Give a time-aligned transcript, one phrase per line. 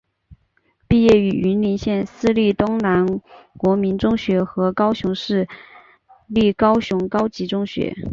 [0.87, 3.21] 毕业于云林县私立东南
[3.55, 5.47] 国民中学和高雄市
[6.25, 7.95] 立高雄高级中学。